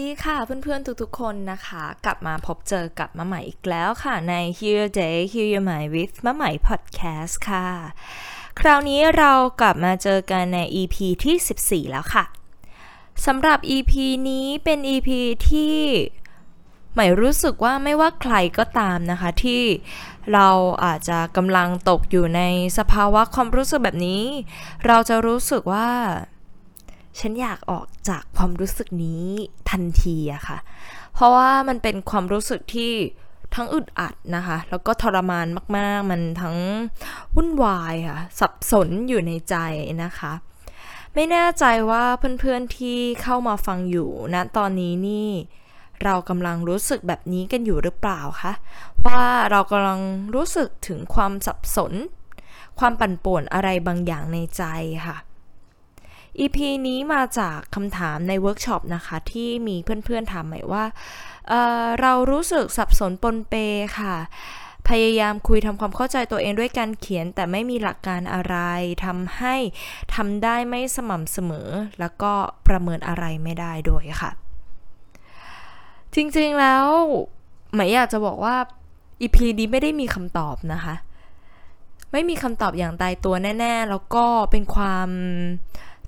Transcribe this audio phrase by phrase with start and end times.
[0.00, 7.68] ดีค่ะเพื่อนๆทุกๆคนนะคะ กลับมาพบเจอกับมะใหม่อีกแล้วค่ะ ใน Heal Your Day Heal Your Mind with มะใหม่ Podcast ค่ะ
[8.60, 12.24] คราวนี้เรากลับมาเจอกันใน EP ที่ 14 แล้วค่ะ
[13.26, 13.92] สำหรับ EP
[14.28, 15.10] นี้เป็น EP
[15.48, 15.76] ที่
[16.92, 19.62] ใหม่รู้สึกว่าไม่ว่าใครก็ตามนะคะ ที่
[20.32, 20.48] เรา
[20.84, 22.42] อาจจะกำลังตกอยู่ใน
[22.78, 24.24] สภาวะความรู้สึกแบบนี้
[24.86, 25.88] เราจะรู้สึกว่า
[27.18, 29.24] ฉันอยากออกจากความรู้สึกนี้
[29.70, 30.58] ทันทีอะค่ะ
[31.14, 32.92] เพราะว่ามันเป็นความรู้สึกที่
[33.54, 36.56] ทั้งอึดอัดนะคะ แล้วก็ทรมานมาก ๆ มันทั้ง
[37.34, 39.56] วุ่นวายค่ะ สับสนอยู่ในใจ
[40.04, 40.32] นะคะ
[41.14, 42.04] ไม่แน่ใจว่า
[42.40, 45.30] เพื่อน ๆ ที่เข้ามาฟังอยู่ณนะตอนนี้นี่
[46.04, 48.52] เรากำลังรู้สึกแบบนี้กันอยู่หรือเปล่าคะ
[49.06, 50.00] ว่าเรากำลัง
[50.34, 51.92] รู้สึกถึงความสับสน
[52.78, 54.64] ความปั่นป่วนอะไรบางอย่างในใจ
[55.06, 55.16] ค่ะ
[56.38, 61.50] EP นี้มาจากคำถามในเวิร์กช็อปนะคะ ที่มีเพื่อนๆถามใหม่ว่า
[62.00, 63.54] เรารู้สึกสับสนปนเป
[63.98, 64.16] ค่ะ
[64.88, 68.56] พยายามคุยทำความเข้าใจตัวเองด้วยการเขียน แต่ไม่มีหลักการอะไร
[69.04, 69.54] ทำให้
[70.14, 71.68] ทำได้ไม่สม่ำเสมอ
[72.00, 72.32] แล้วก็
[72.68, 74.30] ประเมินอะไรไม่ได้ด้วยค่ะ
[76.14, 78.56] จริงๆแล้วใหม่อยากจะบอกว่า
[79.22, 80.94] EP นี้ไม่ได้มีคำตอบนะคะ
[82.12, 85.08] ไม่มีคำตอบอย่างตายตัวแน่ ๆ แล้วก็เป็นความ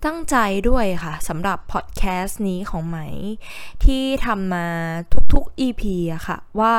[0.04, 0.36] ตั้งใจ
[0.68, 2.98] ด้วยค่ะสำหรับพอดแคสต์นี้ของไหม
[3.84, 4.68] ที่ทำมา
[5.32, 5.82] ทุกๆ EP
[6.14, 6.74] อะค่ะ ว่า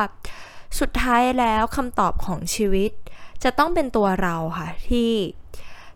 [0.80, 2.92] สุดท้ายแล้วคำตอบของชีวิต
[3.44, 5.12] จะต้องเป็นตัวเราค่ะ ที่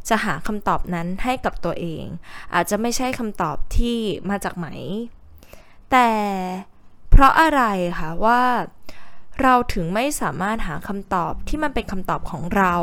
[0.10, 2.06] จะหาคำตอบนั้นให้กับตัวเอง
[2.54, 3.98] อาจจะไม่ใช่คำตอบที่
[4.30, 4.68] มาจากไหม
[5.92, 6.10] แต่
[7.10, 7.62] เพราะอะไร
[8.00, 8.44] คะว่า
[9.42, 12.74] เราถึงไม่สามารถหาคำตอบที่มันเป็นคำตอบของเรา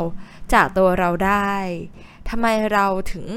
[0.53, 1.53] จากตัวเราได้
[2.29, 3.27] ทำไมเราถึง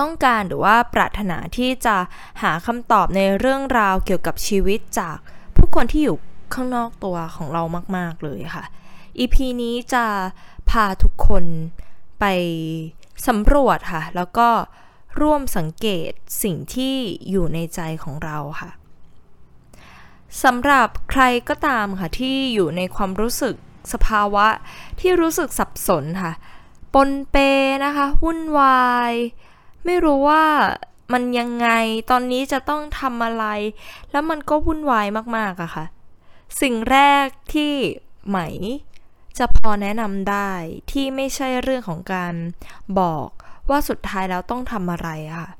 [0.00, 1.96] ต้องการหรือว่าปรารถนาที่จะ
[2.42, 5.16] หาคำตอบในเรื่องราวเกี่ยวกับชีวิตจาก
[5.56, 6.16] ผู้คนที่อยู่
[6.54, 7.62] ข้างนอกตัวของเรา
[7.96, 8.64] มาก ๆ เลยค่ะ
[9.18, 10.06] EP นี้จะ
[10.70, 11.44] พาทุกคน
[12.20, 12.24] ไป
[13.26, 14.48] สำรวจค่ะ แล้วก็
[15.20, 16.10] ร่วมสังเกต
[16.42, 16.94] สิ่งที่
[17.30, 18.70] อยู่ในใจของเราค่ะ
[20.42, 23.54] สำหรับใครก็ตามค่ะ ที่อยู่ในความรู้สึก
[23.92, 24.46] สภาวะ
[25.00, 26.32] ที่รู้สึกสับสนค่ะ
[26.94, 27.36] ปนเป
[27.84, 29.14] นะคะ วุ่นวาย
[29.84, 30.44] ไม่รู้ว่า
[31.12, 31.68] มันยังไง
[32.10, 33.46] ตอนนี้จะต้องทำอะไร
[34.10, 35.06] แล้วมันก็วุ่นวาย
[35.36, 35.84] มากๆอะค่ะ
[36.60, 37.74] สิ่งแรกที่
[38.28, 38.38] ไหม
[39.38, 40.50] จะพอแนะนำได้
[40.90, 42.34] ที่ไม่ใช่เรื่องของการ
[43.00, 43.28] บอก
[43.70, 45.50] ว่าสุดท้ายแล้วต้องทำอะไรอะค่ะ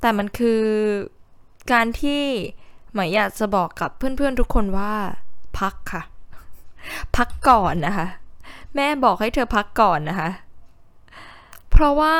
[0.00, 0.62] แต่มันคือ
[1.72, 2.22] การที่
[2.92, 4.92] ไหมอยากจะบอกกับเพื่อนๆทุกคนว่า
[5.58, 6.02] พักค่ะ
[7.16, 8.06] พักก่อนนะคะ
[8.74, 10.30] แม่บอกให้เธอพักก่อนนะคะ
[11.70, 12.14] เพราะว่า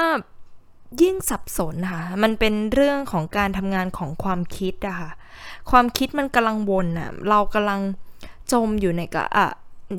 [1.02, 5.10] ยิ่งสับสนค่ะ มันเป็นเรื่องของการทำงานของความคิดอะค่ะ
[5.70, 7.80] ความคิดมันกำลังวนอะเรากำลัง
[8.52, 9.46] จมอยู่ในกับอะ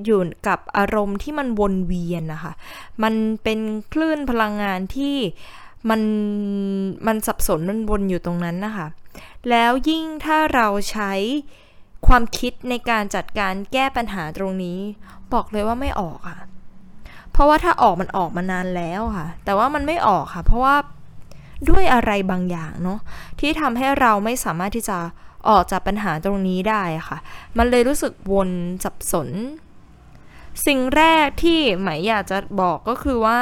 [0.05, 2.53] อยู่กับอารมณ์ที่มันวนเวียนนะคะ
[3.03, 3.13] มัน
[3.43, 3.59] เป็น
[3.93, 5.15] คลื่นพลังงานที่
[5.89, 6.01] มัน
[7.07, 8.87] มันสับสนมันวนอยู่ตรงนั้นนะคะ
[9.49, 11.13] แล้วยิ่งถ้าเราใช้
[12.07, 14.79] ความคิดในการจัดการแก้ปัญหาตรงนี้
[15.33, 16.39] บอกเลยว่าไม่ออกค่ะ
[17.31, 20.75] เพราะว่าถ้าออกมันออกมานานแล้วค่ะ แต่ว่ามันไม่ออกค่ะ เพราะว่า
[21.69, 22.99] ด้วยอะไรบางอย่างเนาะ
[23.39, 24.97] ที่ทำให้เราไม่สามารถที่จะ
[25.49, 27.17] ออกจากปัญหาตรงนี้ได้ค่ะ
[27.57, 28.49] มันเลยรู้สึกวน
[28.83, 29.29] สับสน
[30.65, 33.39] สิ่งแรกที่หมายอยากจะบอกก็คือว่า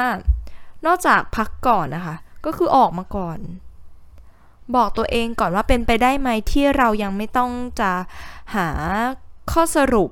[0.86, 3.38] นอกจากพักก่อนนะคะ ก็คือออกมาก่อน
[4.76, 7.50] บอกตัวเองก่อนว่าเป็นไปได้ไหมที่เรายังไม่ต้อง
[7.80, 7.90] จะ
[8.54, 8.68] หา
[9.52, 10.10] ข้อสรุป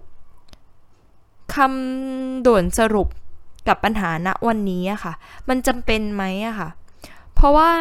[1.55, 3.09] คำด่วนสรุป
[3.69, 5.13] กับปัญหาณวันนี้อะค่ะ
[5.49, 6.69] มันจำเป็นไหมอะค่ะ
[7.35, 7.73] เพราะว่า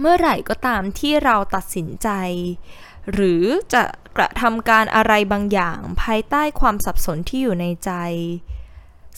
[0.00, 2.08] เมื่อไหร่ก็ตามที่เราตัดสินใจ
[3.12, 3.82] หรือจะ
[4.16, 7.90] กระทำการอะไรบางอย่าง ภายใต้ความสับสนที่อยู่ในใจ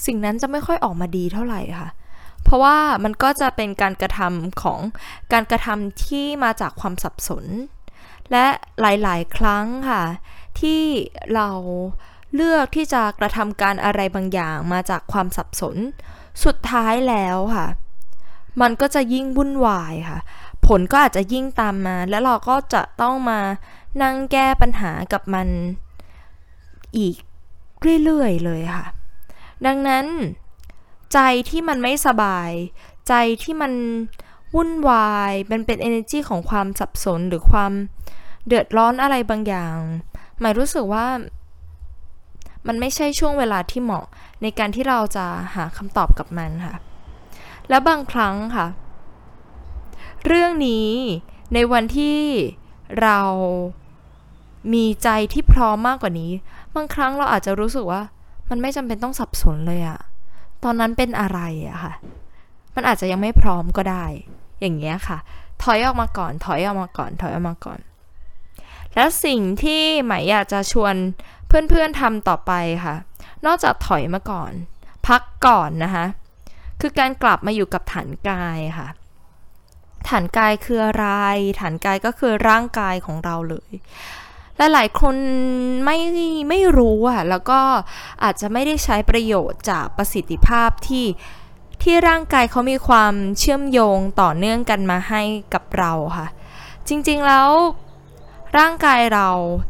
[0.06, 1.88] สิ่งนั้นจะไม่ค่อยออกมาดีเท่าไหร่ค่ะ
[2.42, 4.80] เพราะว่ามันก็จะเป็นการกระทำของ
[5.32, 7.44] การกระทำที่มาจากความสับสน
[8.32, 8.46] และ
[8.80, 10.02] หลาย ๆ ครั้งค่ะ
[10.60, 10.82] ที่
[11.34, 11.48] เรา
[12.34, 15.76] เลือกที่จะกระทำการอะไรบางอย่างมาจากความสับสน
[16.44, 17.66] สุดท้ายแล้วค่ะ
[18.60, 20.18] มันก็จะยิ่งวุ่นวายค่ะ
[20.66, 23.40] ผลก็อาจจะยิ่งตามมา แล้วเราก็จะต้องมา
[24.02, 25.48] นั่งแก้ปัญหากับมัน
[26.96, 27.16] อีก
[28.04, 28.86] เรื่อยๆเลยค่ะ
[29.66, 30.06] ดังนั้น
[31.12, 31.18] ใจ
[31.50, 32.50] ที่มันไม่สบาย
[33.08, 33.72] ใจที่มัน
[34.54, 37.72] วุ่นวาย มันเป็น energy ของความสับสนหรือความ
[38.46, 39.76] เดือดร้อนอะไรบางอย่าง
[40.40, 41.06] หมายรู้สึกว่า
[42.66, 44.06] มันไม่ใช่ช่วงเวลาที่เหมาะ
[44.42, 46.74] ในการที่เราจะหาคำตอบกับมันค่ะ
[47.68, 48.66] และบางครั้งค่ะ
[50.26, 50.90] เรื่องนี้
[51.54, 52.18] ในวันที่
[53.02, 53.20] เรา
[54.72, 56.32] มีใจที่พร้อมมากกว่านี้
[56.74, 58.02] บางครั้งเราอาจจะรู้สึกว่า
[58.50, 60.00] มันไม่จำเป็นต้องสับสนเลยอะ
[60.64, 61.40] ตอนนั้นเป็นอะไร
[61.70, 61.92] อะค่ะ
[62.74, 64.04] มันอาจจะยังไม่พร้อมก็ได้
[64.60, 65.18] อย่างเงี้ยค่ะ
[65.62, 67.78] ถอยออกมาก่อน ถอยออกมาก่อน ถอยออกมาก่อน
[68.94, 70.94] แล้วสิ่งที่หมายอยากจะชวน
[71.48, 72.52] เพื่อนๆทำต่อไป
[72.84, 72.94] ค่ะ
[73.46, 74.52] นอกจากถอยมาก่อน
[75.06, 76.06] พักก่อนนะคะ
[76.80, 78.88] คือการกลับมาอยู่กับฐานกายค่ะ
[80.08, 81.06] ฐานกายคืออะไร
[81.60, 83.72] ฐานกายก็คือร่างกายของเราเลย
[84.56, 85.16] และหลายคน
[85.84, 85.98] ไม่
[86.48, 87.60] ไม่รู้อะแล้วก็
[88.22, 91.06] อาจจะไม่ได้ใช้ประโยชน์จากประสิทธิภาพที่
[91.82, 95.22] ที่ร่างกายเขามีความเชื่อมโยงต่อเนื่องกันมาให้
[95.54, 96.26] กับเราค่ะ
[96.88, 97.48] จริงๆแล้ว
[98.58, 99.28] ร่างกายเรา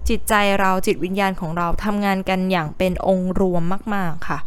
[0.08, 3.62] จิตใจเราจิตวิญญาณของเราทำงานกันอย่างเป็นองค์รวม
[3.94, 4.38] มาก ๆ ค่ะ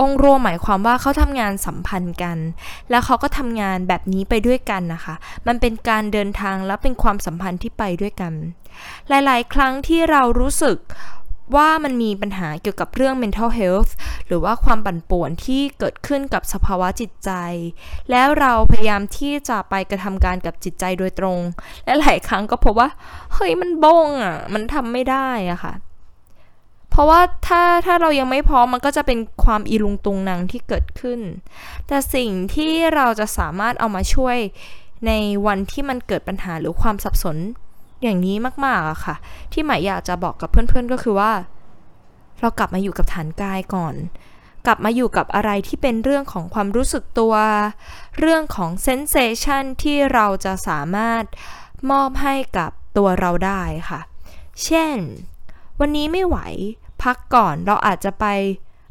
[0.00, 2.38] องค์รวมหมายความว่าเขาทำงานสัมพันธ์กัน
[2.90, 5.14] แล้วเขาก็ทำงานแบบนี้ไปด้วยกันนะคะ
[5.46, 8.32] มันเป็นการเดินทางและเป็นความสัมพันธ์ที่ไปด้วยกัน
[9.08, 10.78] หลาย ๆ ครั้งที่เรารู้สึก
[11.56, 13.90] ว่ามันมีปัญหาเกี่ยวกับเรื่อง mental health
[14.26, 17.30] หรือว่าความปั่นป่วนที่เกิดขึ้นกับสภาวะจิตใจ
[18.10, 21.38] แล้วเราพยายามที่จะไปกระทำการกับจิตใจโดยตรง
[21.84, 22.88] และหลายครั้งก็พบว่า
[23.34, 25.74] เฮ้ยมันบงอะ มันทำไม่ได้อะค่ะ
[26.90, 31.20] เพราะว่าถ้าถ้าเรายังไม่พร้อมมันก็จะเป็นความอีลุงตุงนางที่เกิดขึ้น
[31.86, 34.36] แต่สิ่งที่เราจะสามารถเอามาช่วย
[35.06, 35.12] ใน
[35.46, 37.36] วันที่มันเกิดปัญหาหรือความสับสน
[38.02, 39.16] อย่างนี้มากๆอะค่ะ
[39.52, 41.32] ที่หมายอยากจะบอกกับเพื่อนๆก็คือว่า
[42.40, 43.94] เรากลับมาอยู่กับฐานกายก่อน
[44.66, 47.34] กลับมาอยู่กับอะไรที่เป็นเรื่องของความรู้สึกตัว
[48.18, 51.24] เรื่องของเซนเซชันที่เราจะสามารถ
[51.90, 54.00] มอบให้กับตัวเราได้ค่ะ
[54.64, 54.96] เช่น
[55.80, 56.38] วันนี้ไม่ไหว
[57.02, 58.26] พักก่อนเราอาจจะไป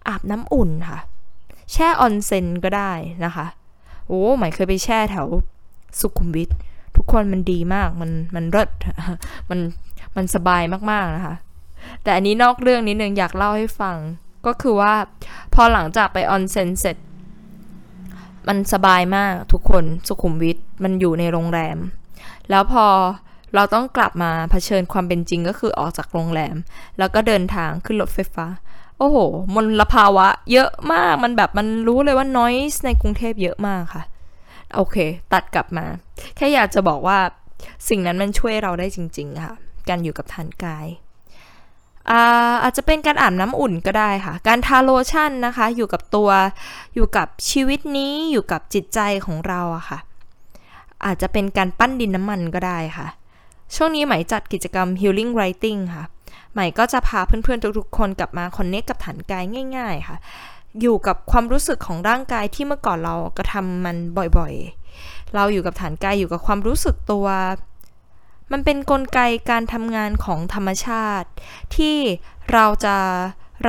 [0.08, 1.00] อาบน้ำอุ่นค่ะ
[1.72, 2.92] แช่ออนเซ็นก็ได้
[3.26, 3.46] นะคะ
[4.08, 5.28] โอ้หมายเคยไปแช่แถว
[6.00, 6.50] สุขุมวิท
[7.02, 8.70] ทุกคนมันดีมาก มันมันรด
[9.50, 9.60] มัน
[10.16, 11.36] มันสบายมากๆนะคะ
[12.04, 13.98] แต่อันนี้นอกเรื่องนิดนึงอยากเล่าให้ฟัง
[14.46, 14.94] ก็คือว่า
[15.54, 16.98] พอหลังจากไปออนเซ็นเสร็จ
[18.48, 21.78] มันสบายมากทุกคนสุขุมวิทมันอยู่ในโรงแรม
[22.50, 22.86] แล้วพอ
[23.56, 26.56] เราต้องกลับมาเผชิญความเป็นจริงก็คือออกจากโรงแรม
[26.98, 28.48] แล้วก็เดินทางขึ้นรถไฟฟ้า
[28.98, 29.18] โอ้โห
[29.56, 34.04] มลภาวะ เยอะมาก มันแบบมันรู้เลยว่า noise ในกรุงเทพเยอะมากค่ะ
[34.76, 34.98] โอเค
[35.34, 35.86] ตัดกลับมา
[36.36, 37.20] แค่อยากจะบอกว่า
[37.90, 39.54] สิ่งนั้นมันช่วยเราได้จริง ๆ ค่ะ
[39.90, 40.88] การอยู่กับฐานกาย
[42.10, 46.30] อาอาจจะเป็นการอาบน้ำอุ่นก็ได้ค่ะ การทาโลชั่นนะคะ อยู่กับตัว
[46.96, 50.00] อยู่กับชีวิตนี้อยู่กับจิตใจของเราอะค่ะ
[51.06, 53.08] อาจจะเป็นการปั้นดินน้ำมันก็ได้ค่ะ
[53.76, 56.06] ช่วงนี้ใหม่จัดกิจกรรม healing writing ค่ะ
[56.54, 59.44] ใหม่ก็จะพาเพื่อนๆทุกๆคนกลับมาคอนเนคกับฐานกาย
[59.78, 60.18] ง่าย ๆ ค่ะ
[60.82, 63.98] อยู่กับความรู้สึกของร่างกายที่เมื่อก่อนเรากระทำมัน
[64.38, 67.28] บ่อยๆ เราอยู่กับฐานกายอยู่กับความรู้สึกตัว
[68.52, 71.30] มันเป็นนกลไกการทำงานของธรรมชาติ
[71.76, 71.98] ที่
[72.54, 72.98] เราจะ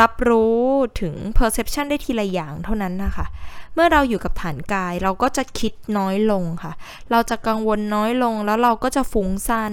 [0.01, 0.61] รับรู้
[1.01, 3.27] ถึง perception ได้ทีละอย่างเท่านั้นนะคะ
[3.75, 6.73] เมื่อเราอยู่กับฐานกายเราก็จะคิดน้อยลงค่ะ
[7.11, 9.73] เราจะกังวลน้อยลงแล้วเราก็จะฟุ้งซ่าน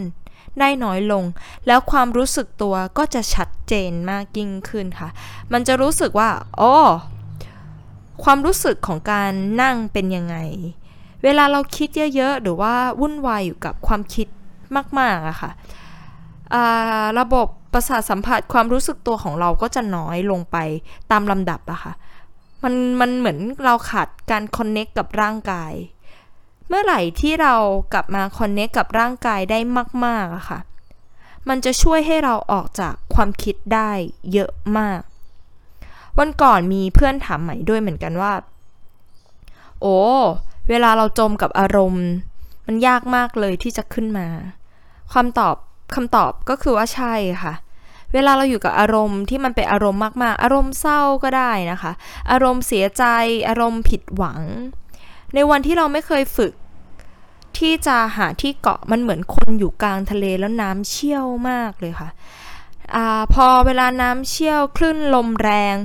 [0.60, 1.24] ได้น้อยลง
[1.68, 5.10] แล้วความรู้สึกตัวก็จะชัดเจนมากยิ่งขึ้นค่ะ
[5.54, 6.30] มันจะรู้สึกว่า
[6.60, 6.74] อ๋อ
[8.24, 9.32] ความรู้สึกของการ
[9.62, 10.38] นั่งเป็นยังไง
[11.24, 14.28] เวลาเราคิดเยอะๆ หรือว่าวุ่นวายอยู่กับความคิด
[15.00, 15.52] มากๆอะค่ะ
[17.20, 20.58] ระบบประสาทสัมผัสความรู้สึกตัวของเราก็จะน้อยลงไป
[21.12, 21.94] ตามลำดับอะค่ะ
[22.64, 25.74] มันมันเหมือนเราขาดการคอนเน็กกับร่างกาย
[26.68, 27.56] เมื่อไหร่ที่เรา
[27.94, 29.60] กลับมาคอนเน็กกับร่างกายได้
[30.06, 30.60] มากๆอะค่ะ
[31.48, 33.92] มันจะช่วยให้เราออกจากความคิดได้
[34.34, 35.02] เยอะมาก
[36.20, 38.34] วันก่อนมีเพื่อนถามใหม่ด้วยเหมือนกันว่า
[39.82, 39.98] โอ้
[40.70, 42.06] เวลาเราจมกับอารมณ์
[42.68, 44.28] มันยากมากเลยที่จะขึ้นมา
[45.12, 45.56] ความตอบ
[45.96, 47.54] คำตอบก็คือว่าใช่ค่ะ
[48.14, 51.92] เวลาเราอยู่กับอารมณ์ที่มันเป็นอารมณ์มากๆ อารมณ์เศร้าก็ได้นะคะ
[52.32, 53.04] อารมณ์เสียใจ
[53.50, 54.42] อารมณ์ผิดหวัง
[55.34, 56.54] ในวันที่เราไม่เคยฝึก
[57.58, 62.10] ที่จะหาที่เกาะมันเหมือนคนอยู่กลางทะเลแล้วน้ำเชี่ยวมากเลยค่ะ
[62.96, 62.98] อ
[63.34, 65.76] พอเวลาน้ำเชี่ยวคลื่นลมแรง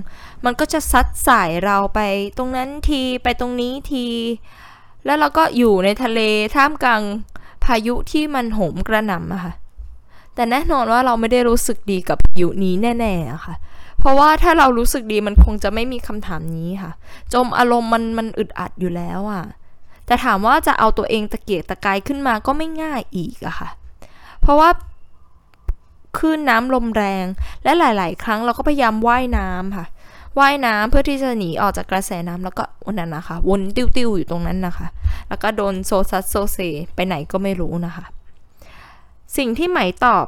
[0.45, 2.01] มันก็จะซัดสายเราไป
[2.39, 4.07] ตรงนั้นทีไปตรงนี้ที
[5.05, 6.21] แล้วเราก็อยู่ในทะเล
[6.55, 7.03] ท่ามกลาง
[7.65, 9.53] พายุที่มันโหมกระหน่ำอะค่ะ
[10.35, 13.55] แต่แน่นอนว่าเราไม่ได้รู้สึกดีกับพายุนี้แน่ๆอะค่ะ
[13.99, 16.93] เพราะว่าถ้าเรารู้สึกดีมันคงจะไม่มีคำถามนี้ค่ะ
[17.33, 19.45] จมอารมณ์มันมันอึดอัดอยู่แล้วอะ
[20.07, 23.69] แต่ถามว่าจะเอาตัวเองตะเกียกตะกายขึ้นมาก็ไม่ง่ายอีกอะค่ะ
[24.41, 24.69] เพราะว่า
[26.37, 27.26] นน้ำลมแรง
[27.64, 29.87] และหลาย ๆ ครั้งเราก็พยายามว่ายน้ำค่ะ
[30.38, 34.87] ว่ายน้ำเพื่อที่จะหนีออกจากกระแสน้ำแล้วก็วันนั้นนะคะ วนติ้วๆอยู่ตรงนั้นนะคะ
[35.29, 36.59] แล้วก็โดนโซซัสโซเซ
[36.95, 38.05] ไปไหนก็ไม่รู้นะคะ
[39.37, 40.26] สิ่งที่ไหมตอบ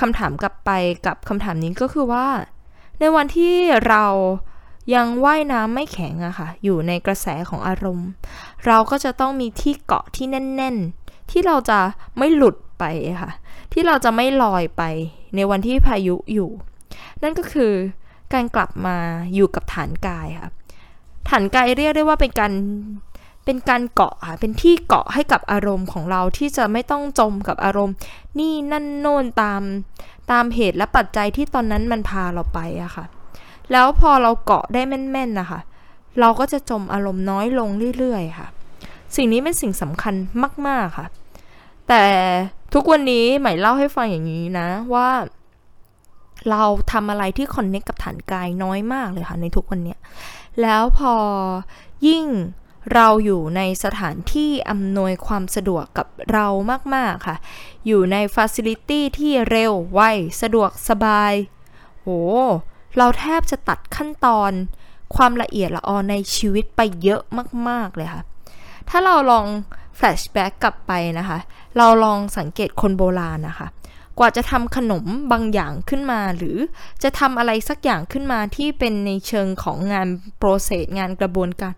[0.00, 0.70] คำถามกลับไป
[1.06, 2.26] กับคำถามนี้ก็คือว่า
[2.98, 3.54] ในวันที่
[3.88, 4.04] เรา
[4.94, 8.08] ยังว่ายน้ำไม่แข็งอะค่ะ อยู่ในกระแสของอารมณ์
[8.66, 11.78] เราก็จะต้องมีที่เกาะที่แน่น ๆ ที่เราจะ
[12.18, 12.84] ไม่หลุดไป
[13.22, 13.32] ค่ะ
[13.72, 14.82] ที่เราจะไม่ลอยไป
[15.36, 16.50] ในวันที่พายุอยู่
[17.22, 17.72] นั่นก็คือ
[18.32, 18.96] การกลับมา
[19.34, 20.50] อยู่กับฐานกายค่ะ
[21.28, 22.52] ฐานกายเรียกได้ว่าเป็นการ
[23.44, 27.94] เป็นการเกาะค่ะ เป็นที่เกาะให้กับอารมณ์ของเราที่จะไม่ต้องจมกับอารมณ์
[28.38, 29.62] นี่นั่นโน่นตาม
[30.30, 33.04] ตามเหตุและปัจจัยที่ตอนนั้นมันพาเราไปอะค่ะ
[33.72, 35.60] แล้วพอเราเกาะได้แม่นๆนะคะ
[36.20, 38.48] เราก็จะจมอารมณ์น้อยลงเรื่อยๆค่ะ
[39.16, 40.14] สิ่งนี้เป็นสิ่งสำคัญ
[40.66, 41.06] มากๆค่ะ
[41.88, 42.02] แต่
[42.72, 45.08] ทุกวันนี้ใหม่เล่าให้ฟังอย่างนี้นะว่า
[46.50, 49.98] เราทำอะไรที่คอนเน็กกับฐานกายน้อยมากเลยค่ะในทุกวันเนี้ย
[50.62, 51.14] แล้วพอ
[52.06, 52.24] ยิ่ง
[52.94, 56.46] เราอยู่ในสถานที่อำนวยความสะดวกกับเรา
[56.94, 57.36] มาก ๆ ค่ะ
[57.86, 60.00] อยู่ใน facility ที่เร็ว ไว
[60.42, 61.34] สะดวกสบาย
[62.02, 62.20] โอ้
[62.96, 64.52] เราแทบจะตัดขั้นตอน
[65.16, 67.22] ความละเอียดละออในชีวิตไปเยอะ
[67.68, 68.22] มาก ๆ เลยค่ะ
[68.88, 69.46] ถ้าเราลอง
[69.96, 71.38] flashback กลับไปนะคะ
[71.76, 73.68] เราลองสังเกตคนโบราณนะคะ
[74.18, 76.56] กว่าจะทำขนมบางอย่างขึ้นมา หรือ
[77.02, 80.08] จะทำอะไรสักอย่างขึ้นมาที่เป็นในเชิงของงาน
[80.38, 81.74] process งานกระบวนการ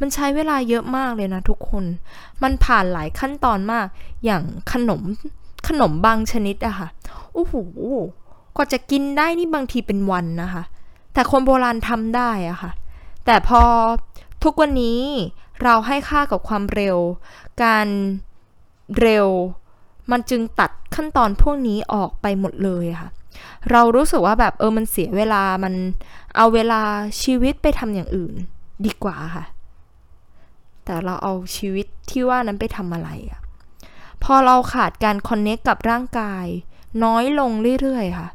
[0.00, 1.84] มันใช้เวลาเยอะมากเลยนะทุกคน
[2.42, 3.86] มันผ่านหลายขั้นตอนมาก
[4.24, 4.42] อย่าง
[4.72, 5.02] ขนม
[5.68, 6.88] ขนมบางชนิดอะค่ะ
[7.34, 7.54] โอ้โห
[8.56, 10.62] กว่าจะกินได้นี่บางทีเป็นวันนะคะ
[11.14, 12.70] แต่คนโบราณทำได้อะค่ะ
[13.26, 13.62] แต่พอ
[14.44, 15.00] ทุกวันนี้
[15.62, 16.96] เราให้ค่ากับความเร็ว
[17.64, 17.86] การ
[19.00, 19.28] เร็ว
[20.10, 23.10] มันจึงตัดขั้นตอนพวกนี้ออกไปหมดเลยค่ะ
[23.70, 25.74] เรารู้สึกว่าแบบเออมันเสียเวลา มัน
[26.36, 26.82] เอาเวลา
[27.22, 28.34] ชีวิตไปทำอย่างอื่น
[28.86, 29.44] ดีกว่าค่ะ
[30.84, 33.40] แต่เราเอาชีวิตที่ว่านั้นไปทำอะไรอะ
[34.24, 36.46] พอเราขาดการคอนเนคกับร่างกาย
[37.04, 38.28] น้อยลงเรื่อยๆค่ะ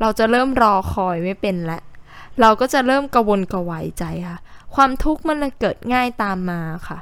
[0.00, 1.82] เราจะเริ่มรอคอยไม่เป็นแล้ว
[2.40, 4.38] เราก็จะเริ่มกระวนกระวายใจค่ะ
[4.74, 6.98] ความทุกข์มันเลยเกิดง่ายตามมาค่ะ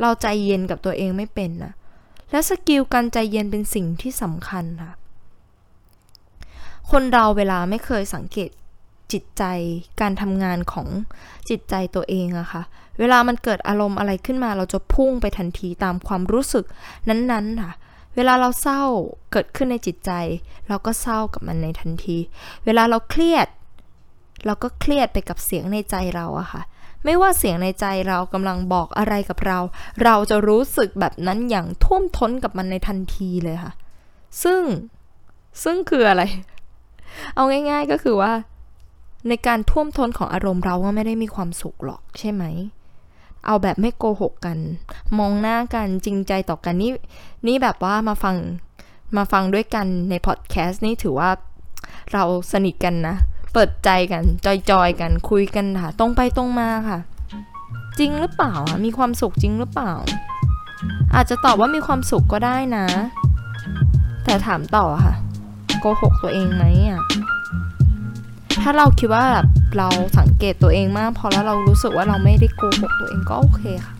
[0.00, 1.72] เราใจเย็นกับตัวเองไม่เป็นนะ
[2.30, 4.92] และสกิลการใจเย็นเป็นสิ่งที่สำคัญค่ะ
[6.90, 8.50] คนเราเวลาไม่เคยสังเกต
[9.12, 9.44] จิตใจ
[10.00, 10.88] การทำงานของ
[11.48, 12.62] จิตใจตัวเองอะค่ะ
[12.98, 16.64] เวลามันเกิดอารมณ์อะไรขึ้นมาเราจะพุ่งไปทันทีตามความรู้สึก
[17.08, 17.72] นั้นๆค่ะ
[18.16, 18.82] เวลาเราเศร้า
[19.32, 20.12] เกิดขึ้นในจิตใจ
[20.68, 22.18] เราก็เศร้ากับมันในทันที
[22.64, 23.48] เวลาเราเครียด
[24.46, 26.62] เราก็เครียดไปกับเสียงในใจเราอะค่ะ
[27.04, 29.58] ไม่ว่าเสียงในใจเรากำลังบอกอะไรกับเรา
[30.04, 33.72] เราจะรู้สึกแบบนั้นอย่างท่วมท้นกับมันในทันทีเลยค่ะ
[34.42, 34.62] ซึ่ง
[35.62, 36.22] ซึ่งคืออะไร
[37.34, 38.32] เอาง่าย ๆก็คือว่า
[39.28, 42.44] ในการท่วมท้นของอารมณ์เราก็ไม่ได้มีความสุขหรอกใช่ไหม
[43.46, 44.58] เอาแบบไม่โกหกกัน
[45.18, 46.92] มองหน้ากันจริงใจต่อกันนี่
[47.46, 48.36] นี่แบบว่ามาฟัง
[49.16, 51.30] มาฟังด้วยกันในพอดแคสต์นี่ถือว่า
[52.12, 53.16] เราสนิทกันนะ
[53.52, 54.22] เปิดใจกัน
[54.70, 56.98] จอยๆกันคุยกันค่ะ ตรงไปตรงมาค่ะ
[57.98, 59.92] จริงหรือเปล่ามีความสุขจริงหรือเปล่า
[61.14, 62.86] อาจจะตอบว่ามีความสุขก็ได้นะ
[64.24, 65.14] แต่ถามต่อค่ะ
[65.80, 67.02] โกหกตัวเองไหมอะ
[68.62, 69.46] ถ้าเราคิดว่าแบบ
[69.78, 69.88] เรา
[70.18, 73.94] สังเกตตัวเองมากพอแล้วเรารู้สึกว่าเราไม่ได้โกหกตัวเองก็โอเคค่ะ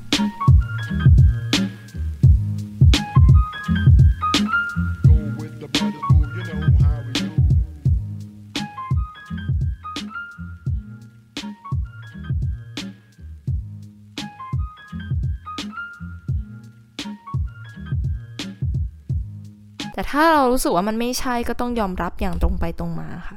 [19.99, 23.37] แต่ถ้าเรารู้สึกว่ามันไม่ใช่ก็ต้องยอมรับอย่างตรงไปตรงมาค่ะ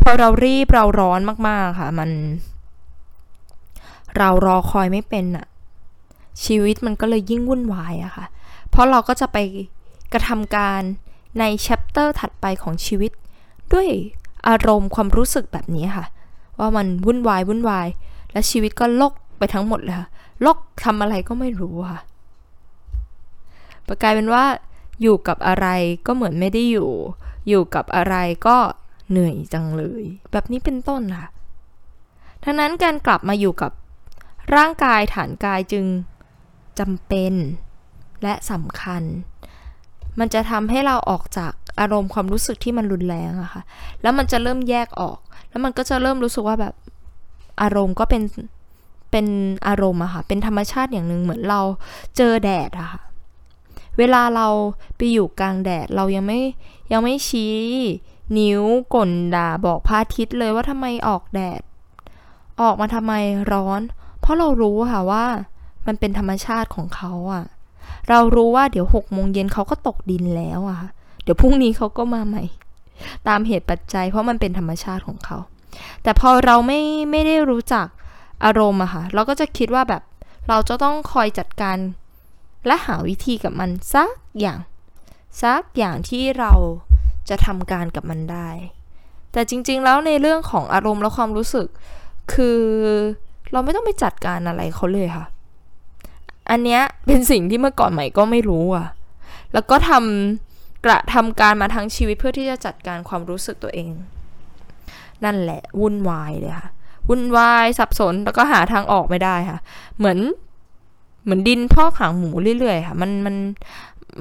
[0.00, 2.10] พอเรารีบเราร้อนมากๆค่ะ มัน
[4.16, 5.46] เรารอคอยไม่เป็นอะ
[6.44, 8.26] ชีวิตมันก็เลยยิ่งวุ่นวายอะค่ะ
[8.70, 9.38] เพราะเราก็จะไป
[10.12, 10.82] กระทำการ
[11.38, 13.12] ในแชปเตอร์ถัดไปของชีวิต
[13.72, 13.88] ด้วย
[14.48, 16.06] อารมณ์ความรู้สึกแบบนี้ค่ะ
[16.58, 17.88] ว่ามันวุ่นวายวุ่นวาย
[18.32, 20.08] และชีวิตก็ลกไปทั้งหมดเลยค่ะ
[20.46, 22.00] ลกทำอะไรก็ไม่รู้ค่ะ
[24.02, 24.44] กลายเป็นว่า
[25.02, 25.66] อยู่กับอะไร
[26.06, 26.90] ก็เหมือนไม่ได้อยู่
[27.48, 28.14] อยู่กับอะไร
[28.46, 28.56] ก็
[29.10, 30.02] เหนื่อยจังเลย
[30.32, 31.28] แบบนี้เป็นต้นค่ะ
[32.44, 33.72] ทั้งนั้นการกลับมาอยู่กับ
[34.56, 35.84] ร่างกายฐานกายจึง
[36.78, 37.34] จำเป็น
[38.22, 39.02] และสำคัญ
[40.18, 43.62] มันจะทำให้เราออกจากอารมณ์ความรู้สึกที่มันรุนแรงอะค่ะ
[44.02, 45.18] แล้วมันจะเริ่มแยกออก
[45.50, 46.74] แล้วมันก็จะเริ่มรู้สึกว่าแบบ
[47.62, 48.22] อารมณ์ก็เป็น
[49.10, 49.26] เป็น
[49.68, 51.60] อารมณ์อะค่ะ เป็นธรรมชาติอย่างหนึ่งเหมือนเรา
[52.16, 53.00] เจอแดดอะค่ะ
[54.00, 54.48] เวลาเรา
[54.96, 56.40] ไปอยู่กลางแดดเรายังไม่
[56.92, 57.56] ยังไม่ชี้
[58.38, 58.62] นิ้ว
[58.94, 61.60] ก่นด่าบอกพระอาทิตย์เลยว่าทำไมออกแดด
[62.60, 63.12] ออกมาทำไม
[63.52, 63.80] ร้อน
[64.20, 65.24] เพราะเรารู้ค่ะว่า
[65.86, 67.44] มันเป็นธรรมชาติของเขาอะ
[68.08, 70.78] เรารู้ว่าเดี๋ยวหกโมงเย็นเขาก็ตกดินแล้วอะ
[71.22, 72.44] เดี๋ยวพรุ่งนี้เขาก็มาใหม่
[73.28, 75.38] ตามเหตุปัจจัย เพราะมันเป็นธรรมชาติของเขา
[76.02, 76.80] แต่พอเราไม่
[77.10, 77.86] ไม่ได้รู้จัก
[78.44, 80.02] อารมณ์อะค่ะ เราก็จะคิดว่าแบบ
[80.48, 81.76] เราจะต้องคอยจัดการ
[82.66, 84.58] และหาวิธีกับมันสักอย่าง
[85.42, 86.52] สักอย่างที่เรา
[87.28, 88.48] จะทำการกับมันได้
[89.32, 91.68] แต่จริง ๆ แล้วในเรื่องของอารมณ์และความรู้สึก
[92.32, 92.60] คือ
[93.52, 95.26] เราไม่ต้องไปจัดการอะไรเขาเลยค่ะ
[96.50, 98.86] อันเนี้ยเป็นสิ่งที่เมื่อก่อนใหม่ก็ไม่รู้อะ
[99.52, 103.90] แล้วก็ทำกระทำการมาทั้งชีวิตเพื่อที่จะจัดการความรู้สึกตัวเอง
[105.24, 106.68] นั่นแหละวุ่นวายเลยค่ะ
[107.08, 109.58] วุ่นวายสับสนแล้วก็หาทางออกไม่ได้ค่ะ
[109.98, 110.18] เหมือน
[111.22, 113.36] เหมือนดินพ่อขังหมูเรื่อยๆค่ะ มันมัน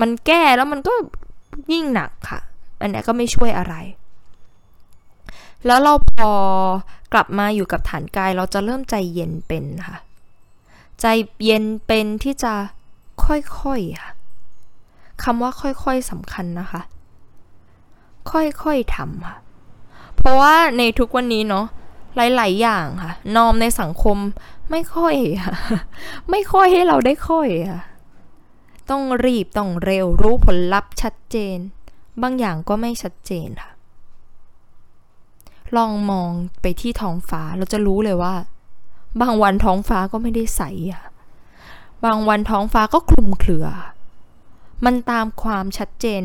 [0.02, 0.94] มันแก้แล้วมันก็
[1.72, 2.40] ยิ่งหนักค่ะ
[2.80, 3.76] อันนี้ก็ไม่ช่วยอะไร
[5.66, 6.32] แล้วเราพอ
[7.14, 9.98] กลับมาอยู่กับฐานกายเราจะเริ่มใจเย็นเป็นค่ะ
[11.02, 11.06] ใจ
[11.46, 12.54] เย็นเป็นที่จะ
[13.26, 14.12] ค่อยๆค่ะ
[15.24, 16.82] คำว่าค่อยๆสำคัญนะคะ
[18.32, 19.38] ค่อยๆทำค่ะ
[20.18, 21.66] เพราะว่าในทุกวันนี้เนาะ
[22.16, 24.18] หลายๆอย่างค่ะ นอมในสังคม
[24.72, 25.56] ไม่ค่อยค่ะ
[26.30, 27.82] ไม่ค่อยให้เราได้ค่อยค่ะ
[28.90, 31.58] ต้องรีบต้องเร็วรู้ผลลัพธ์ชัดเจน
[32.22, 33.72] บางอย่างก็ไม่ชัดเจนค่ะ
[35.76, 38.34] ลองมองไปที่ท้องฟ้าเราจะรู้เลยว่า
[39.22, 40.62] บางวันท้องฟ้าก็ไม่ได้ใส
[40.92, 41.04] อะ
[42.06, 43.68] บางวันท้องฟ้าก็คลุมเครือ
[44.86, 46.24] มันตามความชัดเจน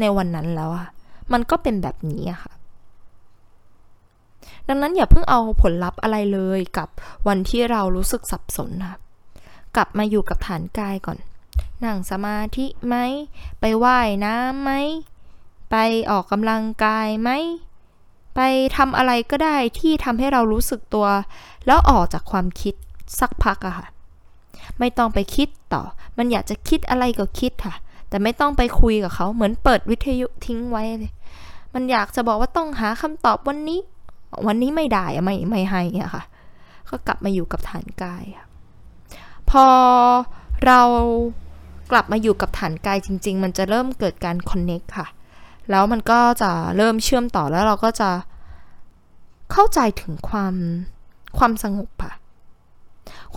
[0.00, 0.88] ในวันนั้นแล้วอะ
[1.32, 2.52] มันก็เป็นแบบนี้อะค่ะ
[4.68, 6.88] ดังนั้นอย่าเพิ่งเอาผลลัพธ์อะไรเลยกับ
[7.28, 8.98] วันที่เรารู้สึกสับสนค่ะ
[9.76, 11.18] กลับมาอยู่กับฐานกายก่อน
[11.84, 12.96] นั่งสมาธิไหม
[13.60, 14.72] ไปไว่ายน้ำไหม
[15.70, 15.76] ไป
[16.10, 17.30] ออกกำลังกายไหม
[18.36, 18.40] ไป
[18.76, 21.06] ทำอะไรก็ได้ที่ทำให้เรารู้สึกตัว
[21.66, 22.74] แล้วออกจากความคิด
[23.20, 23.86] สักพักอะค่ะ
[24.78, 25.82] ไม่ต้องไปคิดต่อ
[26.16, 27.74] มันอยากจะคิดอะไรก็คิดค่ะ
[28.08, 31.12] แต่ไม่ต้องไปคุยกับเขา เหมือนเปิดวิทยุทิ้งไว้เลย
[31.74, 33.80] มันอยากจะบอกว่าต้องหาคำตอบวันนี้
[34.46, 36.22] วันนี้ไม่ได้ไม่ไม่ให้อะค่ะ
[36.88, 38.24] ก็กลับมาอยู่กับฐานกาย
[39.50, 39.66] พอ
[40.66, 40.80] เรา
[41.90, 45.06] กลับมาอยู่กับฐานกายจริง ๆ มันจะเริ่มเกิดการคอนเน็กค่ะ
[45.70, 48.10] แล้วมันก็จะเริ่มเชื่อมต่อแล้วเราก็จะ
[49.52, 50.54] เข้าใจถึงความ
[51.38, 52.12] ความสงบค่ะ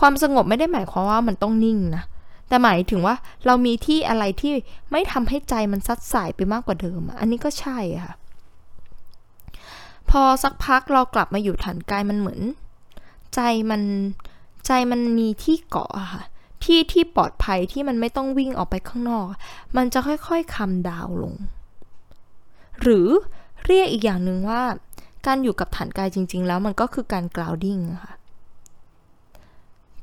[0.00, 2.04] ความสงบไม่ได้หมายความว่ามันต้องนิ่งนะ
[2.48, 3.14] แต่หมายถึงว่า
[3.46, 4.52] เรามีที่อะไรที่
[4.90, 8.12] ไม่ทำให้ใจมันซัดสายไปมากกว่าเดิม อันนี้ก็ใช่ค่ะ
[10.12, 12.40] พอสักพักเรากลับมาอยู่ฐานกายมันเหมือน
[13.34, 13.82] ใจมัน
[14.66, 16.24] ใจมันมีที่เกาะค่ะ
[16.64, 19.26] ที่ที่ปลอดภัยที่มันไม่ต้องวิ่งออกไปข้างนอก
[19.76, 21.34] มันจะค่อยๆ calm down ลง
[22.82, 23.08] หรือ
[23.66, 24.62] เรียกอีกอย่างหนึ่งว่า
[25.26, 28.12] การอยู่กับฐานกายจริง ๆ แล้วมันก็คือการ grounding ค่ะ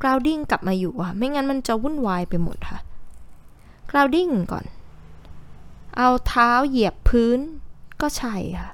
[0.02, 2.80] grounding กลับมาอยู่อะไม่งั้นมันจะวุ่นวายไปหมดค่ะ
[3.92, 4.66] grounding ก่อน
[5.98, 7.40] เอาเท้าเหยียบพื้น
[8.02, 8.72] ก็ใช่ค่ะ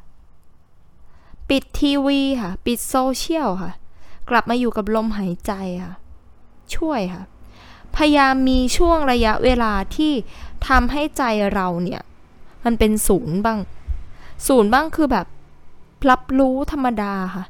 [1.49, 3.71] ปิดทีวีค่ะ ปิดโซเชียลค่ะ
[4.29, 5.51] กลับมาอยู่กับลมหายใจ
[5.83, 5.95] ค่ะ
[6.75, 7.23] ช่วยค่ะ
[7.95, 10.13] พยายามมีช่วงระยะเวลาที่
[10.67, 12.01] ทำให้ใจเราเนี่ย
[12.65, 13.59] มันเป็นศูนย์บ้าง
[14.47, 15.27] ศูนย์บ้างคือแบบ
[16.09, 17.45] รับรู้ธรรมดาค่ะ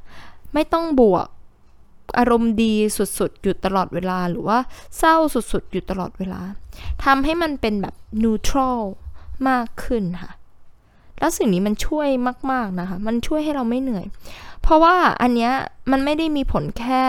[0.54, 1.28] ไม่ต้องบวก
[2.18, 4.58] อารมณ์ดีสุดๆ อยู่ตลอดเวลาหรือว่า
[4.98, 6.42] เศร้าสุดๆ อยู่ตลอดเวลา
[7.04, 8.80] ทำให้มันเป็นแบบนูทรัล
[9.50, 10.32] มากขึ้นค่ะ
[11.20, 12.08] แล้วสิ่งนี้มันช่วย
[12.52, 14.06] มาก ๆนะคะ มันช่วยให้เราไม่เหนื่อย
[14.62, 15.52] เพราะว่าอันเนี้ย
[15.92, 17.02] มันไม่ได้มีผลแค่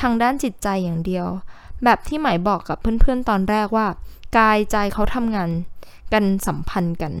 [0.00, 1.26] ทางด้านจิตใจอย่างเดียว
[1.84, 3.86] แบบที่หมายบอกกับเพื่อนๆตอนแรกว่า
[4.38, 5.50] กายใจเขาทำงาน
[6.12, 7.12] กันสัมพันธ์กัน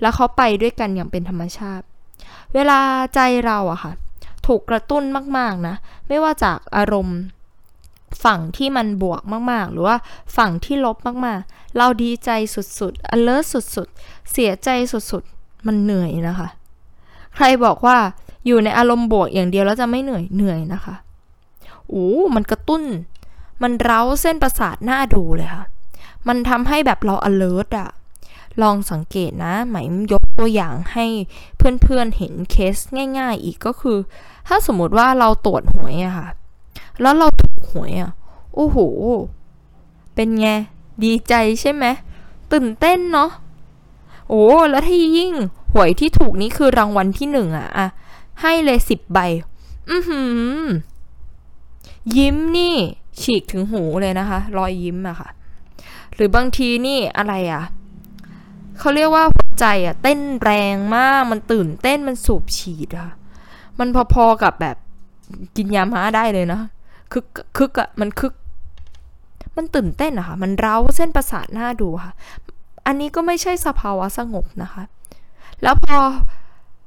[0.00, 1.84] แล้วเขาไปด้วยกันอย่างเป็นธรรมชาติ
[2.54, 2.80] เวลา
[3.14, 3.92] ใจเราอะค่ะ
[4.46, 5.04] ถูกกระตุ้น
[5.38, 5.74] มากๆนะ
[6.08, 7.18] ไม่ว่าจากอารมณ์
[8.24, 9.96] ฝั่งที่มันบวกมากๆ หรือว่า
[10.36, 16.48] ฝั่งที่ลบมากๆ เราดีใจสุดๆ alert สุดๆ เสียใจสุดๆ มันเหนื่อยนะคะ
[17.34, 17.96] ใครบอกว่า
[18.46, 20.94] อยู่ในอารมณ์บวกอย่างเดียวแล้วจะไม่เหนื่อยเหนื่อยนะคะ
[21.88, 22.82] โอ้มันกระตุ้น
[23.62, 25.64] มันเร้าเส้นประสาทหน้าดูเลยค่ะ
[26.28, 27.90] มันทำให้แบบเรา alert อะ
[28.62, 31.06] ลองสังเกตนะหมายยกตัวอย่างให้
[31.56, 32.76] เพื่อนๆเห็นเคส
[33.18, 33.98] ง่าย ๆ อีกก็คือ
[34.48, 36.28] ถ้าสมมติว่าเราตรวจหวยอะค่ะ
[37.00, 38.10] แล้วเราถูกหวยอะ
[38.54, 38.78] โอ้โห
[40.14, 40.48] เป็นไง
[41.04, 41.84] ดีใจใช่ไหม
[42.52, 43.30] ตื่นเต้นเนาะ
[44.28, 45.32] โอ้แล้วที่ยิ่ง
[45.72, 47.86] หวยที่ถูกนี้คือรางวัลที่หนึ่งอะอะ
[48.40, 49.18] ให้เลยสิบใบ
[49.90, 50.20] อือหื
[50.60, 50.62] อ
[52.16, 52.76] ยิ้มนี่
[53.20, 55.28] ฉีกถึงหูเลยนะคะ รอยยิ้มอะค่ะ
[56.14, 57.62] หรือบางทีนี่อะไรอะ
[58.78, 63.08] เขาเรียกว่าหัวใจอะเต้นแรงมาก มันตื่นเต้นมันสูบฉีดอะ
[63.78, 64.76] มันพอๆกับแบบ
[65.56, 66.60] กินยาม้าได้เลยนะ
[67.12, 67.24] คึก
[67.56, 68.32] คึกอะมันคึก
[69.56, 72.12] มันตื่นเต้นอะค่ะ มันเร้าเส้นประสาทหน้าดูค่ะ
[72.88, 74.82] อันนี้ก็ไม่ใช่สภาวะสงบนะคะ
[75.62, 75.98] แล้วพอ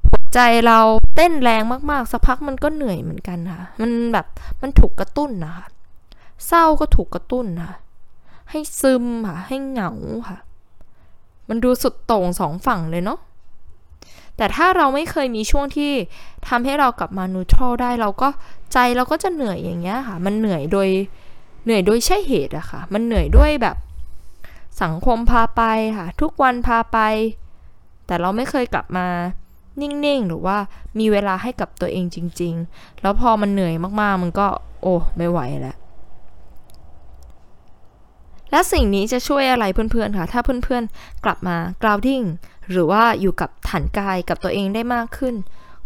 [0.10, 0.80] หัวใจเรา
[1.16, 1.62] เต้นแรง
[1.92, 4.28] มากๆ สักพักมันก็เหนื่อยเหมือนกันค่ะ มันแบบ
[4.62, 5.66] มันถูกกระตุ้นนะคะ
[6.48, 7.76] เศร้าก็ถูกกระตุ้นค่ะ
[8.50, 9.92] ให้ซึมค่ะ ให้เหงา
[10.30, 10.38] ค่ะ
[11.50, 13.20] มันดูสุดโต่งสองฝั่งเลยเนาะ
[14.38, 15.92] แต่ถ้าเราไม่เคยมีช่วงที่
[16.48, 18.30] ทำให้เรากลับมานูทรัลได้เราก็
[18.74, 20.90] ใจเราก็จะเหนื่อยอย่างเงี้ยค่ะ มันเหนื่อยโดย
[21.64, 23.78] เหนื่อยโดยใช่เหตุอะค่ะ มันเหนื่อยด้วยแบบ
[24.82, 25.64] สังคมพาไป
[25.98, 27.00] ค่ะ ทุกวันพาไป
[28.06, 29.08] แต่เราไม่เคยกลับมา
[29.82, 30.58] นิ่งๆ หรือว่า
[31.00, 34.48] มีเวลาให้กับตัวเองจริง ๆ แล้วพอมันเหนื่อยมากๆ มันก็
[34.82, 35.78] โอ้ไม่ไหวแล้ว
[38.52, 42.26] และสิ่งนี้จะช่วยอะไรเพื่อนๆค่ะ ถ้าเพื่อนๆ กลับมา grounding
[42.72, 45.36] หรือว่าอยู่กับฐานกายกับตัวเองได้มากขึ้น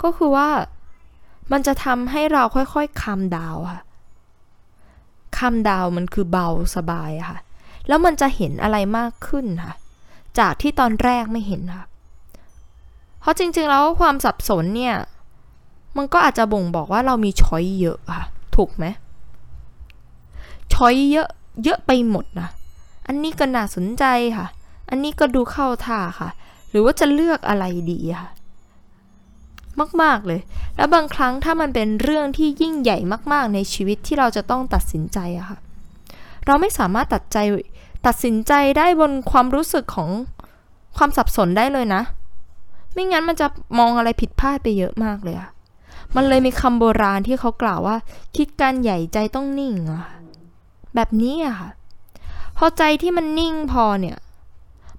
[0.02, 0.50] ก็คือว่า
[1.52, 3.82] มันจะทำให้เราค่อยๆคำดาวค่ะ
[5.40, 7.38] คำดาวมันคือเบาสบายค่ะ
[7.88, 9.76] แล้วมันจะเห็นอะไรมากขึ้นค่ะ
[10.40, 11.86] จากที่ตอนแรกไม่เห็นค่ะ
[13.20, 14.96] เพราะจริงๆแล้วความสับสนเนี่ย
[15.98, 18.24] มันก็อาจจะบ่งบอกว่าเรามีช้อยเยอะค่ะ
[18.56, 18.86] ถูกไหม
[20.74, 21.30] ช้อยเยอะ
[21.64, 22.50] เยอะไปหมดนะ
[23.08, 24.04] อันนี้ก็น่าสนใจ
[24.38, 24.48] ค่ะ
[24.90, 26.30] อันนี้ก็ดูเข้าท่าค่ะ
[26.70, 28.30] หรือว่าจะเลือกอะไรดีค่ะ
[30.02, 30.42] มากๆเลย
[30.76, 32.98] แล้วบางครั้งถ้ามันเป็นเรื่องที่ยิ่งใหญ่
[33.32, 35.58] มาก ๆ ในชีวิตที่เราจะต้องตัดสินใจอะค่ะ
[36.46, 37.38] เราไม่สามารถตัดใจ
[38.06, 40.10] ตัดสินใจได้บนความรู้สึกของ
[40.98, 42.02] ความสับสนได้เลยนะ
[42.94, 43.48] ไม่งั้นมันจะ
[43.80, 45.50] มองอะไรผิดพลาดไปเยอะมากเลยอะ
[46.16, 47.98] มันเลยมีคำโบราณที่เขากล่าวว่า
[48.38, 50.04] คิดการใหญ่ใจต้องนิ่งอะ
[50.96, 51.70] แบบนี้อะค่ะ
[52.58, 54.18] พอใจที่มันนิ่งพอเนี่ย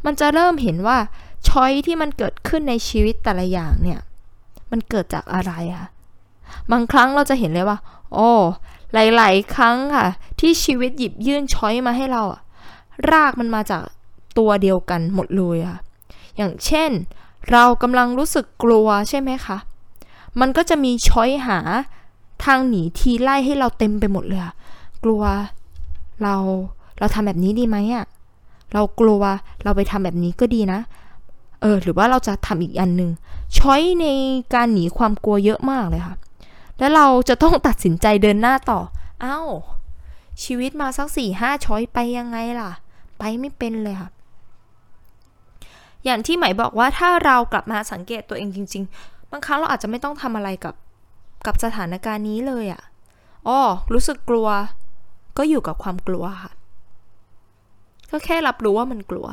[0.05, 0.99] มันจะเริ่มเห็นว่า
[1.49, 4.01] ช้อยที่มันเกิดขึ้นในชีวิตแต่ละอย่างเนี่ย
[4.71, 5.85] มันเกิดจากอะไรอะ
[6.73, 7.79] บางครั้งเราจะเห็นเลยว่า
[8.15, 8.31] โอ้
[8.93, 10.07] หลาย ๆ ครั้งค่ะ
[10.41, 12.41] ที่ชีวิตหยิบยื่นช้อยมาให้เราอะ
[13.13, 13.83] รากมันมาจาก
[14.39, 15.77] ตัวเดียวกันหมดเลยอะ
[16.37, 16.91] อย่างเช่น
[17.53, 19.59] เรากำลังรู้สึกกลัวใช่ไหมคะ
[20.41, 21.59] มันก็จะมีช้อยหา
[22.45, 24.41] ทางหนีทีไล่ให้เราเต็มไปหมดเลย
[25.05, 25.23] กลัว
[26.23, 26.35] เรา
[26.99, 28.07] เราทำแบบนี้ดีไหมอะ
[28.75, 29.23] เรากลัว
[29.63, 30.81] เราไปทำแบบนี้ก็ดีนะ
[31.61, 33.11] เออ หรือว่าเราจะทำอีกอันหนึ่ง
[33.59, 34.07] ช้อยใน
[34.55, 36.17] การหนีความกลัวเยอะมากเลยค่ะ
[36.79, 38.81] แล้วเราจะต้องตัดสินใจเดินหน้าต่อ
[39.23, 39.41] เอา้า
[40.43, 42.71] ชีวิตมาสักสี่ห้าช้อยไปยังไงล่ะ
[43.19, 44.11] ไปไม่เป็นเลยค่ะ
[46.05, 50.75] อย่างที่หมายบอกว่าถ้าเรากลับมาสังเกตตัวเองจริง ๆ บางครั้งเราอาจจะไม่ต้องทำอะไรกับ
[51.47, 52.83] กับสถานการณ์นี้เลยอะ่ะ
[53.47, 53.59] อ๋อ
[53.93, 54.49] รู้สึกกลัว
[55.39, 56.53] ก็อยู่กับความกลัวค่ะ
[58.11, 59.27] ก็แค่รับรู้ว่ามันกลัว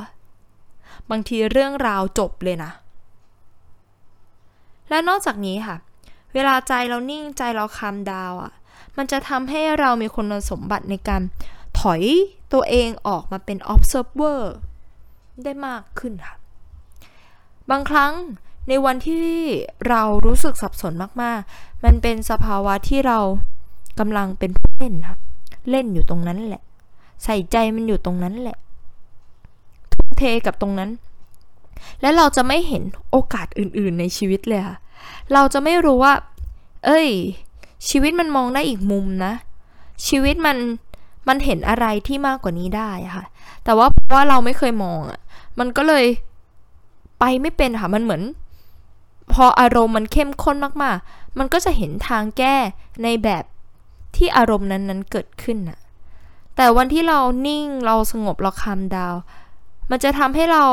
[1.10, 2.70] บางทีเรื่องราวจบเลยนะ
[4.88, 5.76] และนอกจากนี้ค่ะ
[6.34, 8.52] เวลาใจเรานิ่งใจเราคามดาวอะ่ะ
[8.96, 11.22] มันจะทำให้เรามีคุณสมบัติในการ
[11.80, 12.02] ถอย
[12.52, 14.40] ตัวเองออกมาเป็น observer
[15.44, 16.34] ได้มากขึ้นค่ะ
[17.70, 18.12] บางครั้ง
[18.68, 19.26] ในวันที่
[19.88, 23.18] เรารู้สึกสับสนมากๆ มันเป็นสภาวะที่เรา
[23.98, 25.16] กำลังเป็นผู้เล่นค่ะ
[25.70, 26.62] เล่นอยู่ตรงนั้นแหละ
[27.24, 28.56] ใส่ใจมันอยู่ตรงนั้นแหละ
[29.92, 30.90] ทุ่มเทกับตรงนั้น
[32.00, 34.76] และเราจะไม่เห็นโอกาสอื่นๆในชีวิตเลยค่ะ
[35.32, 36.14] เราจะไม่รู้ว่า
[36.86, 37.08] เอ้ย
[37.88, 39.32] ชีวิตมันมองได้อีกมุมนะ
[40.08, 40.56] ชีวิตมัน
[41.28, 43.24] มันเห็นอะไรที่มากกว่านี้ได้ค่ะ
[43.64, 45.20] แต่ว่าเพราะว่าเราไม่เคยมองอะ
[45.58, 46.04] มันก็เลย
[47.18, 48.22] ไปไม่เป็นค่ะ มันเหมือน
[49.32, 52.56] พออารมณ์มันเข้มข้นมากๆ มันก็จะเห็นทางแก้
[53.02, 53.44] ในแบบ
[54.16, 55.78] ที่อารมณ์นั้นๆเกิดขึ้นน่ะ
[56.56, 59.14] แต่วันที่เรานิ่งเราสงบเราคามดาว
[59.90, 60.64] มันจะทำให้เรา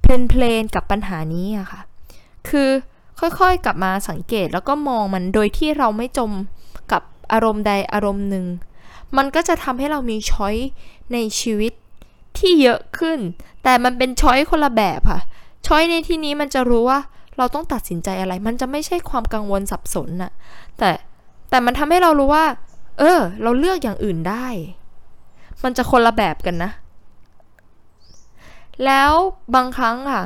[0.00, 1.80] เพลนเพลนกับปัญหานี้อะค่ะ
[2.48, 2.68] คือ
[3.20, 6.30] ค่อยๆกลับมาสังเกตแล้วก็มองมันโดยที่เราไม่จม
[6.92, 8.46] กับอารมณ์ใดอารมณ์หนึ่ง
[9.16, 10.54] มันก็จะทำให้เรามีช้อย
[11.12, 11.72] ในชีวิต
[12.38, 13.18] ที่เยอะขึ้น
[13.64, 15.20] แต่มันเป็นช้อยคนละแบบค่ะ
[15.66, 16.98] ช้อยในที่นี้มันจะรู้ว่า
[17.36, 20.32] เราต้องตัดสินใจอะไร มันจะไม่ใช่ความกังวลสับสนน่ะ
[20.78, 20.90] แต่
[21.50, 22.44] แต่มันทำให้เรารู้ว่า
[22.98, 24.46] เออ เราเลือกอย่างอื่นได้
[25.62, 26.70] มันจะคนละแบบกันนะ
[28.84, 29.12] แล้ว
[29.54, 30.22] บางครั้งค่ะ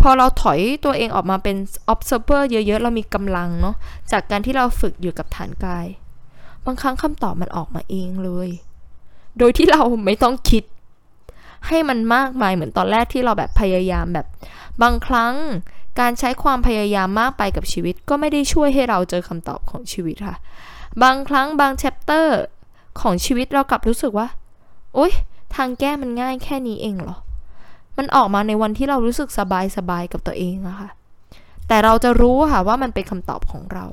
[0.00, 1.56] พอเราถอยตัวเองออกมาเป็น
[1.92, 3.76] observer เยอะๆ เรามีกำลังเนาะ
[4.12, 5.86] จากการที่เราฝึกอยู่กับฐานกาย
[6.66, 8.48] บางครั้งคำตอบมันออกมาเองเลย
[9.38, 10.64] โดยที่เราไม่ต้องคิด
[11.66, 14.26] ให้มันมากมายเหมือนตอนแรกที่เราแบบพยายามแบบ
[14.82, 15.34] บางครั้ง
[16.00, 20.36] การใช้ความพยายามมากไปกับชีวิต ก็ไม่ได้ช่วยให้เราเจอคำตอบของชีวิตค่ะ
[21.02, 22.40] บางครั้งบางแชปเตอร์
[23.00, 24.28] ของชีวิตเรากลับรู้สึกว่า
[24.94, 25.12] โอ๊ย
[25.54, 27.16] ทางแก้มันง่ายแค่นี้เองเหรอ
[27.96, 30.90] มันออกมาในวันที่เรารู้สึกสบายสบายกับตัวเองอะค่ะ
[31.68, 33.84] แต่เราจะรู้ค่ะว่ามันเป็นคำตอบของเรา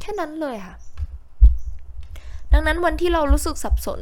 [0.00, 0.74] แค่นั้นเลยค่ะ
[2.56, 4.00] ดังนั้นวันที่เรารู้สึกสับสน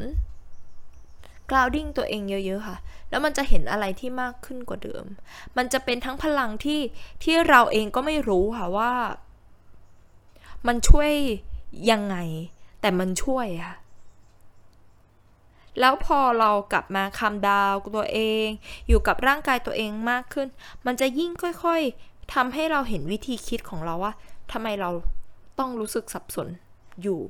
[1.51, 2.77] grounding ตัวเองเยอะ ๆ ค่ะ
[3.11, 5.05] แล้วมันจะเห็นอะไรที่มากขึ้นกว่าเดิม
[5.57, 6.81] มันจะเป็นทั้งพลังที่
[7.25, 8.93] ที่เราเองก็ไม่รู้ค่ะว่า
[10.67, 11.13] มันช่วย
[11.91, 12.17] ยังไง
[12.81, 13.75] แต่มันช่วยค่ะ
[15.81, 18.47] แล้วพอเรากลับมาคำดาวตัวเอง
[18.89, 20.49] อยู่กับร่างกายตัวเองมากขึ้น
[20.87, 24.13] มันจะยิ่งค่อยๆทำให้เราเห็นวิธีคิดของเราว่า
[24.53, 24.91] ทำไมเรา
[25.59, 26.49] ต้องรู้สึกสับสน
[27.03, 27.21] อยู่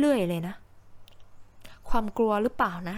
[0.00, 0.54] เรื่อยๆเลยนะ
[1.90, 2.96] ความกลัวหรือเปล่านะ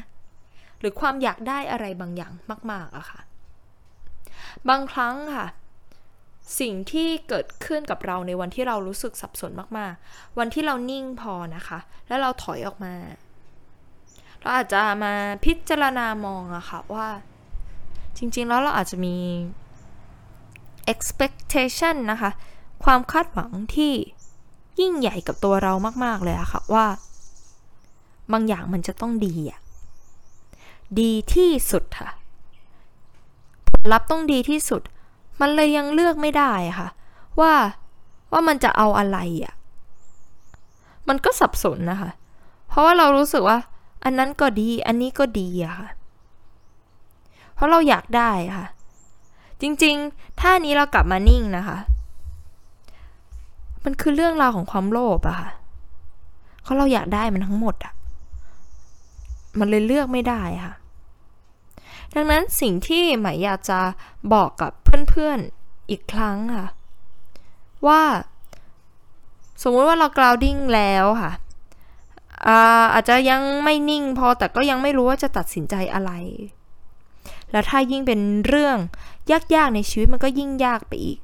[0.80, 2.32] หรือความอยากได้อะไรบางอย่าง
[2.70, 3.20] มาก ๆอะค่ะ
[4.68, 5.46] บางครั้งค่ะ
[6.60, 12.94] สิ่งที่เกิดขึ้นกับเราในวันที่เรารู้สึกสับสนมากๆ วันที่เรานิ่งพอนะคะ แล้วเราถอยออกมา
[14.40, 15.12] เราอาจจะมา
[15.44, 17.08] พิจารณามองอะค่ะว่า
[18.16, 19.16] จริงๆแล้วเราอาจจะมี
[20.92, 22.30] expectation นะคะ
[22.84, 23.92] ความคาดหวังที่
[24.80, 25.72] ยิ่งใหญ่กับตัวเรา
[26.04, 26.86] มาก ๆ เลยอะค่ะว่า
[28.32, 29.60] บางอย่างมันจะต้องดีอะ
[31.00, 32.08] ดีที่สุดค่ะ
[33.68, 34.82] ผลลัพธ์ต้องดีที่สุด
[35.40, 36.88] มันเลยยังเลือกไม่ได้ค่ะ
[37.40, 37.52] ว่า
[38.32, 39.54] ว่ามันจะเอาอะไรอะ่ะ
[41.08, 42.10] มันก็สับสนนะคะ
[42.68, 43.58] เพราะว่าเรารู้สึกว่า
[44.04, 45.88] อันนั้นก็ดี อันนี้ก็ดีอะค่ะ
[47.54, 48.66] เพราะเราอยากได้ค่ะ
[49.60, 51.78] จริงๆถ้านี้เรากลับมานิ่งนะคะ
[53.90, 55.50] มันคือเรื่องราวของความโลภอะค่ะ
[56.62, 57.92] เพราะเราอยากได้มันทั้งหมดอะ
[59.58, 60.74] มันเลยเลือกไม่ได้ค่ะ
[62.14, 63.80] ดังนั้นสิ่งที่หมายอยากจะ
[64.34, 64.72] บอกกับ
[65.10, 66.66] เพื่อนๆอีกครั้งค่ะ
[67.86, 68.02] ว่า
[69.62, 71.32] สมมติว่าเรากราวดิ้งแล้วค่ะ
[72.46, 76.10] อาอาจจะยังไม่นิ่งพอแต่ก็ยังไม่รู้ว่าจะตัดสินใจอะไร
[77.50, 78.76] แล้วถ้ายิ่งเป็นเรื่อง
[79.54, 81.18] ยากๆในชีวิตมันก็ยิ่งยากไปอีก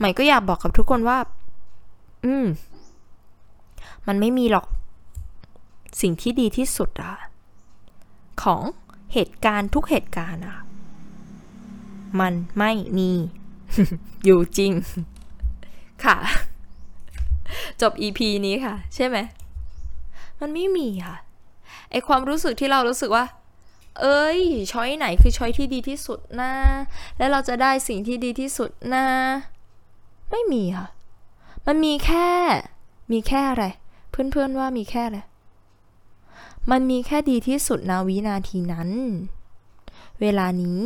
[0.00, 1.18] หม่ก็อยากบอกกับทุกคนว่า
[2.24, 2.46] อืม
[4.06, 4.66] มันไม่มีหรอก
[6.00, 7.14] สิ่งที่ดีที่สุดอะ
[8.42, 8.62] ของ
[9.12, 10.58] เหตุการณ์ทุกเหตุการณ์อะ
[12.20, 13.10] มันไม่มี
[14.24, 14.72] อยู่จริง
[16.04, 16.16] ค่ะ
[17.80, 19.16] จบ EP นี้ค่ะ ใช่ไหม
[20.40, 21.16] มันไม่มีค่ะ
[21.90, 23.24] ไอความรู้สึกที่เรารู้สึกว่า
[24.00, 24.40] เอ้ย
[24.72, 26.52] ช้อยไหนคือช้อยที่ดีที่สุดนะ
[27.18, 29.06] แล้วเราจะได้สิ่งที่ดีที่สุดนะ
[30.30, 30.86] ไม่มีค่ะ
[31.66, 32.26] มันมีแค่
[33.12, 33.64] มีแค่อะไร
[34.10, 35.18] เพื่อนๆว่ามีแค่อะไร
[36.70, 38.90] มันมีแค่ดีที่สุดนาวินาทีนั้น
[40.20, 40.82] เวลานี้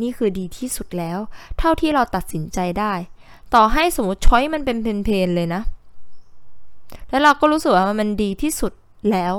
[0.00, 1.18] นี่คือดีที่สุดแล้ว
[1.58, 2.92] เท่าที่เราตัดสินใจได้
[3.54, 5.62] ต่อให้สมมติช้อยมันเป็นเพนๆเลยนะ
[7.10, 8.72] แล้วเราก็รู้สึกว่ามันดีที่สุด
[9.10, 9.34] แล้ว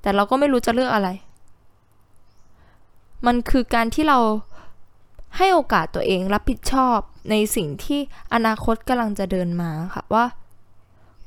[0.00, 1.08] แต่เราก็ไม่รู้จะเลือกอะไร
[3.26, 4.18] มันคือการที่เรา
[5.36, 6.98] ให้โอกาสตัวเองรับผิดชอบ
[7.30, 8.00] ในสิ่งที่
[8.34, 10.24] อนาคตกำลังจะเดินมาค่ะว่า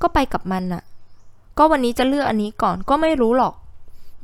[0.01, 0.83] ก็ไปกับมันอะ
[1.57, 3.53] ก็วันนี้จะเลือกอันนี้ก่อนก็ไม่รู้หรอก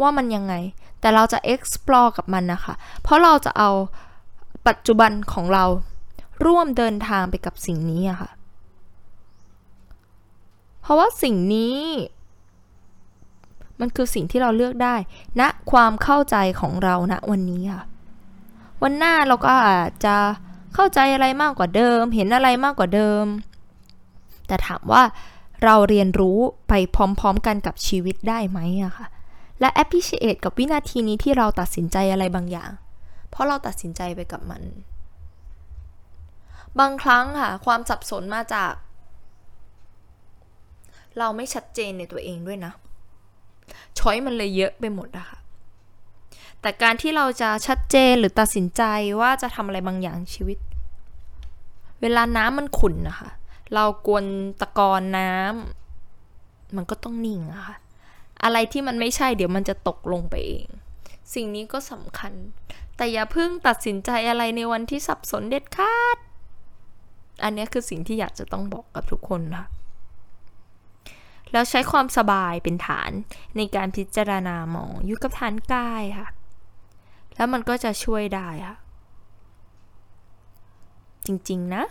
[0.01, 0.53] ว่ามันยังไง
[0.99, 3.69] แต่เราจะ explore กับมันนะคะ เพราะเราจะเอา
[4.67, 5.65] ปัจจุบันของเรา
[6.45, 8.29] ร่วมเดินทางไปกับสิ่งนี้อะค่ะ
[10.81, 11.77] เพราะว่าสิ่งนี้
[13.79, 14.95] มันคือสิ่งที่เราเลือกได้
[15.39, 17.83] ณนะความเข้าใจของเราณนะวันนี้ค่ะ
[18.81, 20.15] วันหน้าเราก็อาจจะ
[20.75, 23.25] เข้าใจอะไรมากกว่าเดิม เห็นอะไรมากกว่าเดิม
[24.47, 25.03] แต่ถามว่า
[25.63, 29.07] เราเรียนรู้ไปพร้อมๆกันกับชีวิตได้ไหมอะค่ะ
[29.59, 32.71] และ appreciate กับวินาทีนี้ที่เราตัดสินใจอะไรบางอย่าง
[33.29, 34.63] เพราะเราตัดสินใจไปกับมัน
[36.79, 38.73] บางครั้งค่ะ ความสับสนมาจาก
[41.17, 42.73] เราไม่ชัดเจนในตัวเองด้วยนะ
[43.99, 45.39] ช้อยมันเลยเยอะไปหมดอะค่ะ
[46.63, 48.83] แต่การที่เราจะชัดเจนหรือตัดสินใจ
[49.21, 50.57] ว่าจะทำอะไรบางอย่างชีวิต
[52.01, 53.29] เวลาน้ำมันขุ่นนะคะ
[53.73, 54.25] เรากวน
[54.61, 57.77] ตะกอนน้ำมันก็ต้องนิ่งอะค่ะ
[58.43, 60.67] อะไรที่มันไม่ใช่เดี๋ยวมันจะตกลงไปเอง
[61.33, 62.33] สิ่งนี้ก็สำคัญ
[62.95, 66.17] แต่อย่าเพิ่งตัดสินใจอะไรในวันที่สับสนเด็ดขาด
[67.43, 69.67] อันนี้คือสิ่งที่อยากจะต้องบอกกับทุกคนค่ะ
[71.51, 73.11] แล้วใช้ความสบายเป็นฐาน
[73.57, 76.29] ในการพิจารณามองอยู่กับฐานกายค่ะ
[77.35, 78.77] แล้วมันก็จะช่วยได้ค่ะ
[81.25, 81.83] จริงๆนะ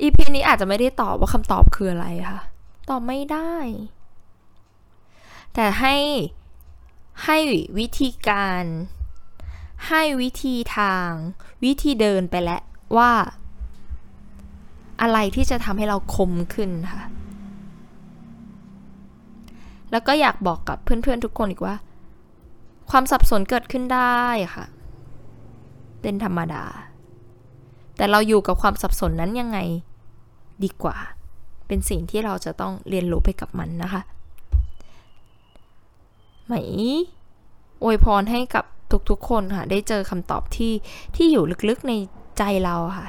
[0.00, 2.40] EP นี้อาจจะไม่ได้ตอบว่าคำตอบคืออะไรค่ะ
[2.90, 3.54] ตอบไม่ได้
[5.54, 5.96] แต่ให้
[7.24, 7.38] ให้
[7.78, 8.64] วิธีการ
[9.88, 11.10] ให้วิธีทาง
[11.64, 12.62] วิธีเดินไปแล้ว
[12.96, 13.12] ว่า
[15.02, 17.02] อะไรที่จะทำให้เราคมขึ้นค่ะ
[19.90, 21.74] แล้วก็อยากบอกกับเพื่อนๆทุกคนอีกว่า
[22.90, 24.22] ความสับสนเกิดขึ้นได้
[24.54, 24.64] ค่ะ
[26.02, 26.64] เป็นธรรมดา
[27.96, 29.58] แต่เราอยู่กับความสับสนนั้นยังไง
[30.64, 30.96] ดีกว่า
[31.66, 34.02] เป็นสิ่งที่เราจะต้องเรียนรู้ไปกับมันนะคะ
[36.46, 36.54] ไหม
[37.82, 38.64] อวยพรให้กับ
[39.10, 40.72] ทุกๆคนค่ะ ได้เจอคำตอบที่
[41.16, 41.92] ที่อยู่ลึกๆใน
[42.38, 43.08] ใจเราค่ะ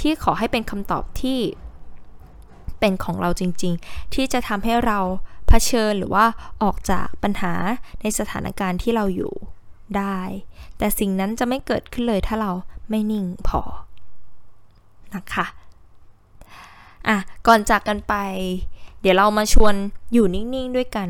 [0.00, 1.38] ที่ขอให้เป็นคำตอบที่
[2.80, 4.98] เป็นของเราจริงๆ ที่จะทำให้เรา
[5.50, 6.24] เผชิญหรือว่า
[6.62, 7.54] ออกจากปัญหา
[8.00, 9.34] ในสถานการณ์ที่เราอยู่
[9.96, 10.18] ได้
[10.78, 12.50] แต่สิ่งนั้นจะไม่เกิดขึ้นเลยถ้าเรา
[12.90, 13.60] ไม่นิ่งพอ
[15.14, 15.46] นะคะ
[17.08, 18.14] อะก่อนจากกันไป
[19.00, 19.74] เดี๋ยวเรามาชวน
[20.12, 21.08] อยู่นิ่งๆด้วยกัน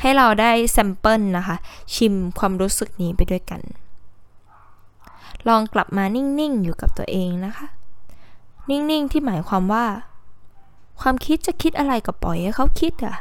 [0.00, 1.56] ให้เราได้ sample นะคะ
[1.94, 3.60] ชิมความรู้สึกนี้ไปด้วยกัน
[5.48, 7.66] ลองกลับมานิ่งๆอยู่กับตัวเองนะคะ
[8.70, 9.84] นิ่งๆที่หมายความว่า
[11.00, 13.16] ความคิดจะคิดอะไรก็ปล่อยให้เขาคิดอะ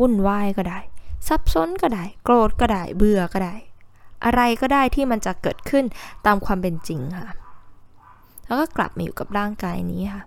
[0.00, 0.78] วุ่นวายก็ได้
[1.28, 3.54] ซับซ้อนก็ได้ โกรธก็ได้ เบื่อก็ได้
[4.24, 5.84] อะไรก็ได้ที่มันจะเกิดขึ้น
[6.26, 7.28] ตามความเป็นจริงค่ะ
[8.46, 10.24] แล้วก็กลับมาอยู่กับร่างกายนี้ค่ะ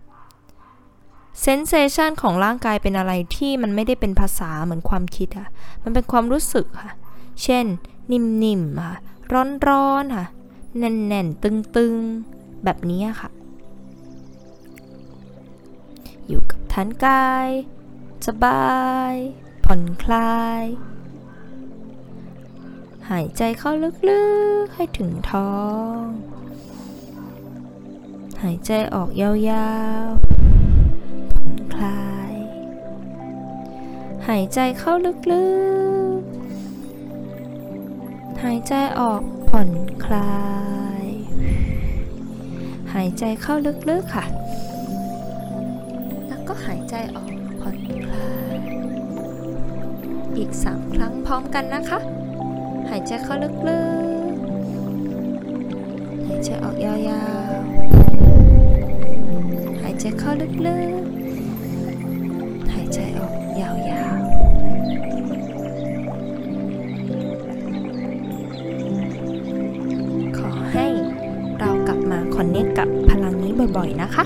[1.41, 5.49] เซนเซชันของร่างกายเป็นอะไรที่มันไม่ได้เป็นภาษาเหมือนความคิดค่ะ
[5.83, 6.91] มันเป็นความรู้สึกค่ะ
[7.43, 7.65] เช่น
[8.11, 8.97] นิ่มๆค่ะ
[9.67, 10.25] ร้อนๆค่ะ
[10.79, 13.29] แน่นๆ ตึงๆ แบบนี้ค่ะ
[16.27, 17.49] อยู่กับฐานกาย
[18.27, 18.77] สบา
[19.11, 19.13] ย
[19.65, 20.63] ผ่อนคลาย
[23.09, 23.71] หายใจเข้า
[24.09, 24.23] ลึ
[24.63, 25.55] กๆให้ถึงท้อ
[25.99, 26.01] ง
[28.43, 29.29] หายใจออกยา
[30.05, 32.33] วๆ ผ่อนคลาย
[34.27, 35.45] หายใจเข้าลึ
[36.19, 39.69] กๆ หายใจออกผ่อน
[40.05, 40.37] คลา
[41.03, 41.05] ย
[42.93, 43.53] หายใจเข้า
[43.89, 44.25] ลึกๆค่ะ
[46.65, 48.57] หายใจออกผ่อนคลาย
[50.37, 51.99] อีก 3 ครั้งพร้อมกันนะคะ
[52.89, 53.59] หายใจเข้าลึกๆ
[56.27, 57.01] หายใจออกยาวๆ
[59.81, 63.67] หายใจเข้าลึกๆ หายใจออกยา
[64.15, 64.27] วๆ
[70.37, 70.85] ขอให้
[71.59, 74.23] เรากลับมาคอนเนคกับพลังนี้บ่อยๆ นะคะ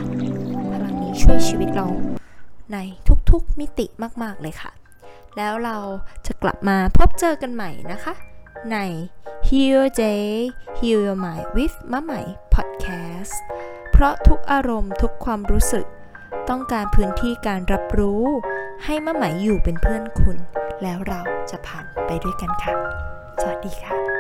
[0.74, 1.88] พลังนี้ช่วยชีวิตเรา
[2.74, 2.78] ใน
[3.32, 3.86] ทุกๆมิติ
[4.24, 4.72] มาก ๆ เลยค่ะ
[5.38, 5.78] แล้วเรา
[6.26, 8.14] จะกลับมาพบเจอกันใหม่นะคะ
[8.72, 8.78] ใน
[9.48, 10.28] Heal Your Day
[10.80, 12.22] Heal Your Mind with มะใหม่
[12.56, 13.34] Podcast
[13.92, 15.86] เพราะทุกอารมณ์ทุกความรู้สึก
[16.50, 18.24] ต้องการพื้นที่การรับรู้
[18.86, 20.38] ให้มะไหมอยู่เป็นเพื่อนคุณ
[20.84, 22.74] แล้วเราจะผ่านไปด้วยกันค่ะ
[23.42, 24.11] สวัสดีค่ะ